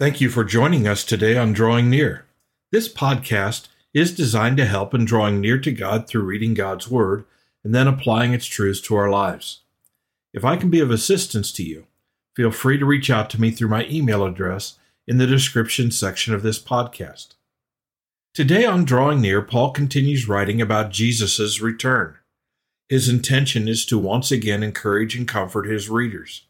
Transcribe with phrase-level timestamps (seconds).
[0.00, 2.24] Thank you for joining us today on Drawing Near.
[2.72, 7.26] This podcast is designed to help in drawing near to God through reading God's Word
[7.62, 9.60] and then applying its truths to our lives.
[10.32, 11.84] If I can be of assistance to you,
[12.34, 16.32] feel free to reach out to me through my email address in the description section
[16.32, 17.34] of this podcast.
[18.32, 22.16] Today on Drawing Near, Paul continues writing about Jesus' return.
[22.88, 26.46] His intention is to once again encourage and comfort his readers.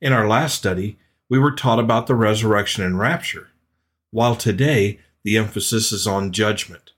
[0.00, 0.98] In our last study,
[1.28, 3.48] we were taught about the resurrection and rapture,
[4.10, 6.92] while today the emphasis is on judgment.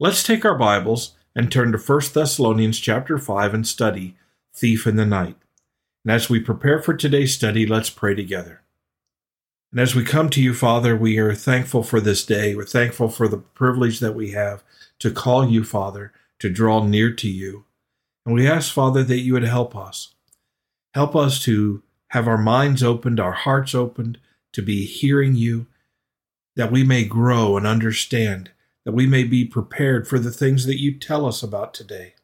[0.00, 4.16] Let's take our Bibles and turn to 1 Thessalonians chapter 5 and study
[4.54, 5.36] Thief in the Night.
[6.04, 8.62] And as we prepare for today's study, let's pray together.
[9.72, 12.54] And as we come to you, Father, we are thankful for this day.
[12.54, 14.62] We're thankful for the privilege that we have
[15.00, 17.64] to call you, Father, to draw near to you.
[18.24, 20.14] And we ask, Father, that you would help us.
[20.94, 24.18] Help us to have our minds opened, our hearts opened,
[24.52, 25.66] to be hearing you,
[26.54, 28.50] that we may grow and understand,
[28.84, 32.14] that we may be prepared for the things that you tell us about today.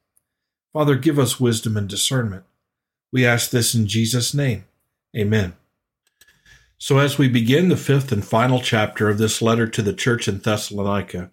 [0.73, 2.45] Father, give us wisdom and discernment.
[3.12, 4.65] We ask this in Jesus' name.
[5.15, 5.55] Amen.
[6.78, 10.27] So, as we begin the fifth and final chapter of this letter to the church
[10.27, 11.31] in Thessalonica,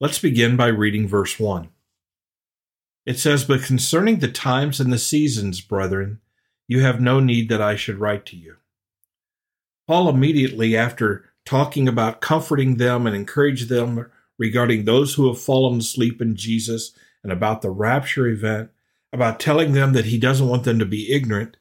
[0.00, 1.68] let's begin by reading verse 1.
[3.06, 6.20] It says, But concerning the times and the seasons, brethren,
[6.66, 8.56] you have no need that I should write to you.
[9.86, 15.78] Paul immediately, after talking about comforting them and encourage them regarding those who have fallen
[15.78, 18.70] asleep in Jesus and about the rapture event,
[19.12, 21.56] about telling them that he doesn't want them to be ignorant,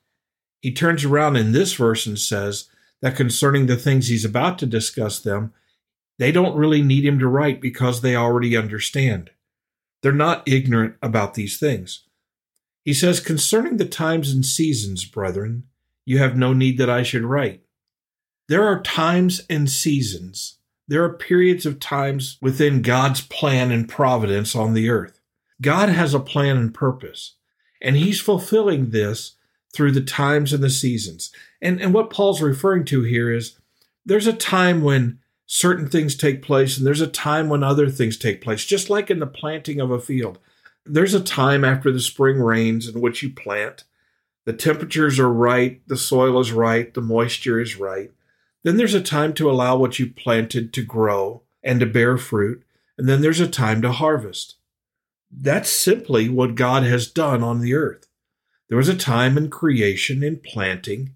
[0.61, 2.69] he turns around in this verse and says
[3.01, 5.53] that concerning the things he's about to discuss them,
[6.17, 9.31] they don't really need him to write because they already understand.
[10.01, 12.05] They're not ignorant about these things.
[12.83, 15.63] He says, Concerning the times and seasons, brethren,
[16.05, 17.61] you have no need that I should write.
[18.49, 20.57] There are times and seasons.
[20.87, 25.21] There are periods of times within God's plan and providence on the earth.
[25.61, 27.35] God has a plan and purpose,
[27.81, 29.37] and He's fulfilling this
[29.73, 31.31] through the times and the seasons.
[31.61, 33.57] And, and what Paul's referring to here is
[34.05, 38.17] there's a time when certain things take place, and there's a time when other things
[38.17, 40.37] take place, just like in the planting of a field.
[40.85, 43.85] There's a time after the spring rains in which you plant.
[44.45, 48.11] The temperatures are right, the soil is right, the moisture is right.
[48.63, 52.63] Then there's a time to allow what you planted to grow and to bear fruit,
[52.97, 54.55] and then there's a time to harvest.
[55.31, 58.07] That's simply what God has done on the earth.
[58.67, 61.13] There was a time in creation, in planting.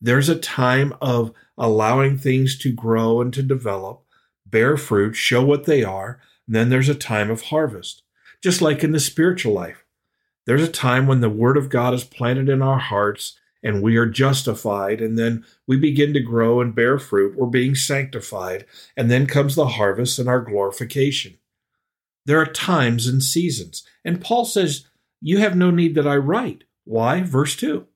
[0.00, 4.02] There's a time of allowing things to grow and to develop,
[4.44, 6.20] bear fruit, show what they are.
[6.46, 8.02] And then there's a time of harvest.
[8.42, 9.84] Just like in the spiritual life,
[10.46, 13.96] there's a time when the Word of God is planted in our hearts and we
[13.96, 17.36] are justified, and then we begin to grow and bear fruit.
[17.36, 18.64] We're being sanctified,
[18.96, 21.38] and then comes the harvest and our glorification.
[22.26, 23.84] There are times and seasons.
[24.04, 24.86] And Paul says,
[25.20, 26.62] You have no need that I write.
[26.84, 27.22] Why?
[27.22, 27.86] Verse 2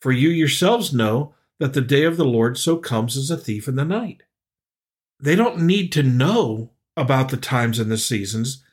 [0.00, 3.68] For you yourselves know that the day of the Lord so comes as a thief
[3.68, 4.24] in the night.
[5.20, 8.64] They don't need to know about the times and the seasons.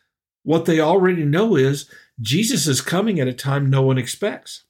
[0.46, 1.90] What they already know is
[2.22, 4.64] Jesus is coming at a time no one expects.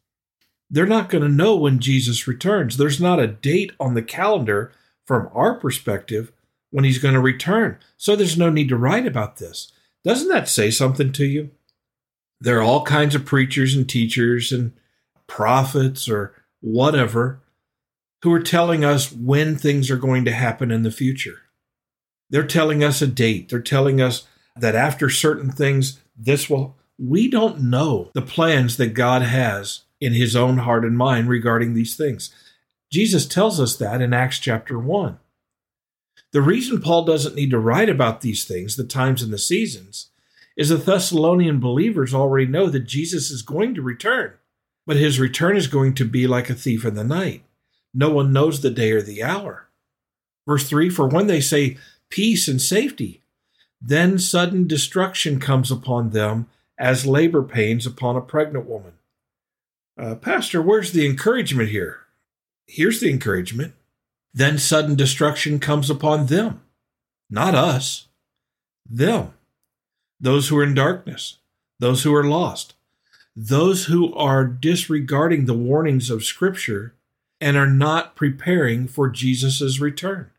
[0.70, 2.78] They're not going to know when Jesus returns.
[2.78, 4.72] There's not a date on the calendar
[5.06, 6.32] from our perspective
[6.72, 7.78] when he's going to return.
[7.98, 9.74] So there's no need to write about this.
[10.06, 11.52] Doesn't that say something to you?
[12.40, 14.72] There are all kinds of preachers and teachers and
[15.28, 17.42] prophets or whatever
[18.24, 21.42] who are telling us when things are going to happen in the future.
[22.30, 23.50] They're telling us a date.
[23.50, 24.26] They're telling us
[24.58, 26.76] that after certain things, this will.
[26.98, 31.74] We don't know the plans that God has in his own heart and mind regarding
[31.74, 32.34] these things.
[32.92, 35.20] Jesus tells us that in Acts chapter 1.
[36.32, 40.10] The reason Paul doesn't need to write about these things, the times and the seasons,
[40.58, 44.34] is the Thessalonian believers already know that Jesus is going to return,
[44.86, 47.44] but his return is going to be like a thief in the night.
[47.94, 49.70] No one knows the day or the hour.
[50.48, 51.78] Verse 3 For when they say
[52.10, 53.22] peace and safety,
[53.88, 56.48] then sudden destruction comes upon them
[56.78, 58.94] as labor pains upon a pregnant woman.
[59.96, 62.00] Uh, Pastor, where's the encouragement here?
[62.66, 63.76] Here's the encouragement.
[64.34, 66.62] Then sudden destruction comes upon them,
[67.30, 68.08] not us,
[68.90, 69.34] them,
[70.20, 71.38] those who are in darkness,
[71.80, 72.74] those who are lost,
[73.36, 76.96] those who are disregarding the warnings of Scripture
[77.40, 80.32] and are not preparing for Jesus' return.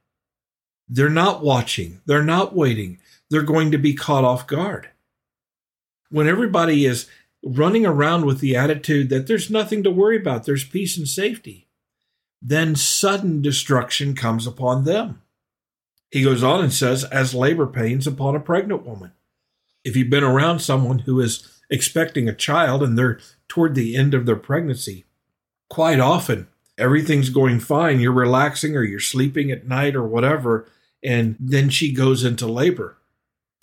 [0.88, 2.98] They're not watching, they're not waiting,
[3.31, 4.90] they're going to be caught off guard.
[6.11, 7.08] When everybody is
[7.44, 11.69] running around with the attitude that there's nothing to worry about, there's peace and safety.
[12.43, 15.23] then sudden destruction comes upon them.
[16.11, 19.12] He goes on and says, as labor pains upon a pregnant woman.
[19.84, 23.19] If you've been around someone who is expecting a child and they're
[23.49, 25.05] toward the end of their pregnancy,
[25.69, 26.49] quite often
[26.79, 28.00] everything's going fine.
[28.00, 30.70] You're relaxing or you're sleeping at night or whatever.
[31.02, 32.96] And then she goes into labor.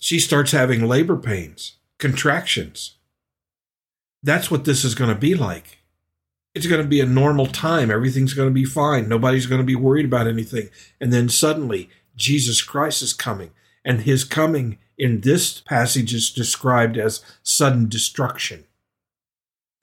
[0.04, 2.96] She starts having labor pains, contractions.
[4.22, 5.78] That's what this is going to be like.
[6.54, 7.90] It's going to be a normal time.
[7.90, 9.08] Everything's going to be fine.
[9.08, 10.68] Nobody's going to be worried about anything.
[11.00, 13.52] And then suddenly, Jesus Christ is coming.
[13.82, 18.64] And his coming in this passage is described as sudden destruction.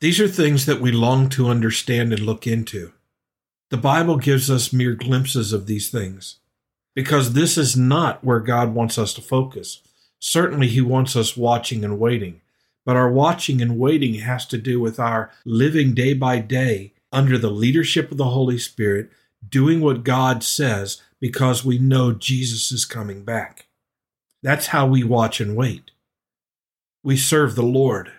[0.02, 2.94] These are things that we long to understand and look into.
[3.72, 6.38] The Bible gives us mere glimpses of these things
[6.94, 9.82] because this is not where God wants us to focus.
[10.22, 12.42] Certainly, He wants us watching and waiting,
[12.86, 17.38] but our watching and waiting has to do with our living day by day under
[17.38, 19.10] the leadership of the Holy Spirit,
[19.48, 23.68] doing what God says because we know Jesus is coming back.
[24.44, 25.92] That's how we watch and wait.
[27.04, 28.12] We serve the Lord.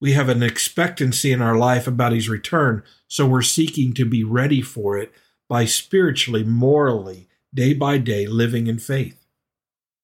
[0.00, 4.22] We have an expectancy in our life about His return, so we're seeking to be
[4.22, 5.12] ready for it
[5.48, 9.19] by spiritually, morally, day by day living in faith.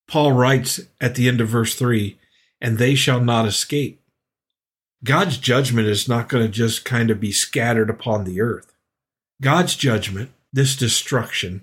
[0.09, 2.19] Paul writes at the end of verse 3
[2.61, 4.01] and they shall not escape.
[5.05, 8.73] God's judgment is not going to just kind of be scattered upon the earth.
[9.43, 11.63] God's judgment, this destruction,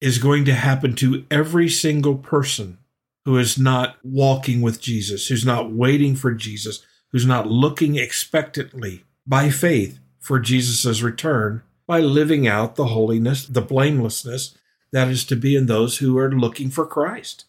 [0.00, 2.78] is going to happen to every single person
[3.24, 9.04] who is not walking with Jesus, who's not waiting for Jesus, who's not looking expectantly
[9.26, 14.56] by faith for Jesus' return by living out the holiness, the blamelessness
[14.92, 17.44] that is to be in those who are looking for Christ.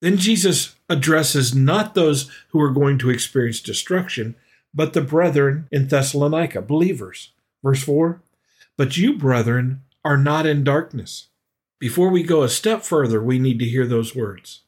[0.00, 4.34] Then Jesus addresses not those who are going to experience destruction,
[4.74, 7.32] but the brethren in Thessalonica, believers.
[7.62, 8.20] Verse 4
[8.76, 11.28] But you, brethren, are not in darkness.
[11.78, 14.62] Before we go a step further, we need to hear those words.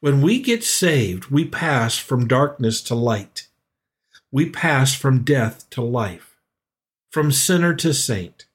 [0.00, 3.48] When we get saved, we pass from darkness to light.
[4.32, 6.36] We pass from death to life,
[7.10, 8.46] from sinner to saint.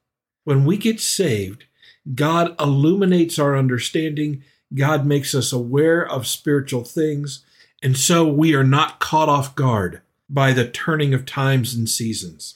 [0.43, 1.65] When we get saved,
[2.13, 7.45] God illuminates our understanding God makes us aware of spiritual things,
[7.81, 12.55] and so we are not caught off guard by the turning of times and seasons.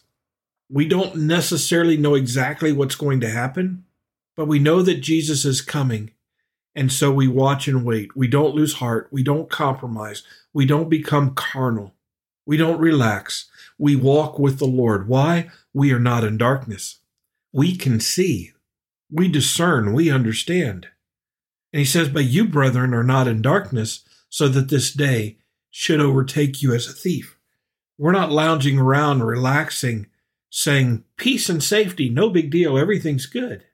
[0.70, 3.86] We don't necessarily know exactly what's going to happen,
[4.36, 6.12] but we know that Jesus is coming,
[6.76, 8.16] and so we watch and wait.
[8.16, 9.08] We don't lose heart.
[9.12, 10.24] We don't compromise.
[10.54, 11.94] We don't become carnal.
[12.46, 13.50] We don't relax.
[13.78, 15.08] We walk with the Lord.
[15.08, 15.50] Why?
[15.74, 17.00] We are not in darkness.
[17.54, 18.54] We can see.
[19.10, 19.94] We discern.
[19.94, 20.88] We understand.
[21.74, 25.38] And he says, But you, brethren, are not in darkness, so that this day
[25.70, 27.38] should overtake you as a thief.
[27.98, 30.08] We're not lounging around, relaxing,
[30.50, 33.66] saying, Peace and safety, no big deal, everything's good.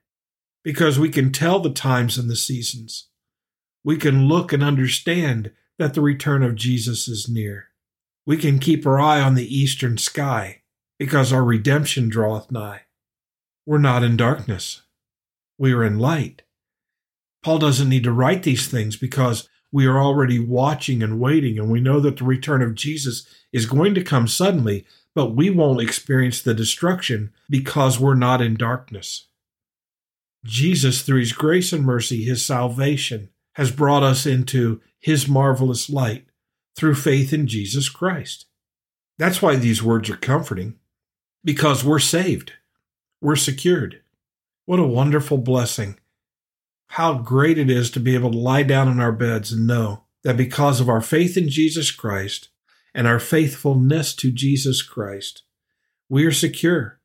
[0.62, 3.08] Because we can tell the times and the seasons.
[3.84, 7.68] We can look and understand that the return of Jesus is near.
[8.26, 10.62] We can keep our eye on the eastern sky,
[10.98, 12.82] because our redemption draweth nigh.
[13.64, 14.82] We're not in darkness.
[15.56, 16.42] We are in light.
[17.42, 21.70] Paul doesn't need to write these things because we are already watching and waiting, and
[21.70, 25.80] we know that the return of Jesus is going to come suddenly, but we won't
[25.80, 29.26] experience the destruction because we're not in darkness.
[30.44, 36.26] Jesus, through his grace and mercy, his salvation, has brought us into his marvelous light
[36.76, 38.46] through faith in Jesus Christ.
[39.18, 40.76] That's why these words are comforting,
[41.44, 42.52] because we're saved,
[43.20, 44.00] we're secured.
[44.64, 45.98] What a wonderful blessing
[46.88, 50.04] how great it is to be able to lie down in our beds and know
[50.24, 52.48] that because of our faith in Jesus Christ
[52.94, 55.42] and our faithfulness to Jesus Christ,
[56.08, 57.00] we are secure.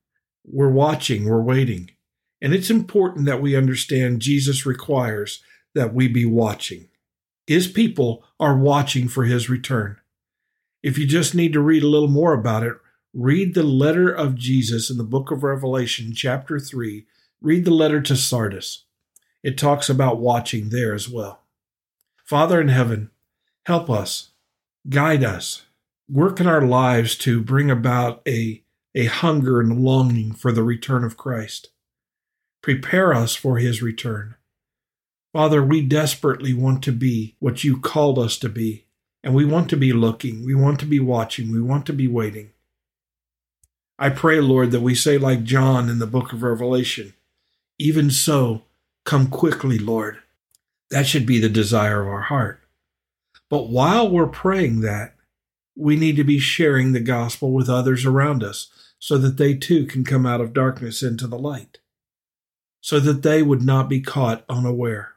[0.45, 1.91] We're watching, we're waiting.
[2.41, 5.43] And it's important that we understand Jesus requires
[5.75, 6.89] that we be watching.
[7.45, 9.97] His people are watching for his return.
[10.81, 12.75] If you just need to read a little more about it,
[13.13, 17.05] read the letter of Jesus in the book of Revelation, chapter 3.
[17.41, 18.85] Read the letter to Sardis
[19.43, 21.41] it talks about watching there as well.
[22.23, 23.11] Father in heaven,
[23.65, 24.29] help us,
[24.89, 25.63] guide us,
[26.09, 28.63] work in our lives to bring about a,
[28.95, 31.69] a hunger and longing for the return of Christ.
[32.61, 34.35] Prepare us for his return.
[35.33, 38.85] Father, we desperately want to be what you called us to be,
[39.23, 42.07] and we want to be looking, we want to be watching, we want to be
[42.07, 42.51] waiting.
[43.99, 47.13] I pray, Lord, that we say, like John in the book of Revelation,
[47.79, 48.63] even so,
[49.05, 50.19] Come quickly, Lord.
[50.89, 52.61] That should be the desire of our heart.
[53.49, 55.15] But while we're praying that,
[55.75, 58.69] we need to be sharing the gospel with others around us
[58.99, 61.79] so that they too can come out of darkness into the light.
[62.81, 65.13] so that they would not be caught unaware.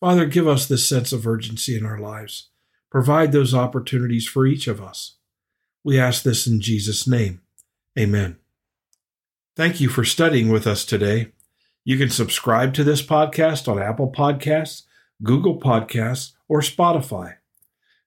[0.00, 2.48] Father, give us this sense of urgency in our lives.
[2.90, 5.14] Provide those opportunities for each of us.
[5.84, 7.40] We ask this in Jesus' name.
[7.96, 8.36] Amen.
[9.56, 11.30] Thank you for studying with us today.
[11.82, 14.82] You can subscribe to this podcast on Apple Podcasts,
[15.22, 17.36] Google Podcasts, or Spotify.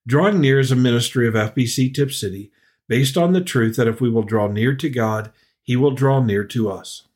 [0.06, 2.52] Drawing Near is a ministry of FBC Tipp City
[2.88, 6.22] based on the truth that if we will draw near to God, He will draw
[6.22, 7.08] near to us.